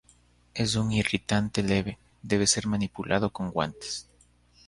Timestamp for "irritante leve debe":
0.91-2.47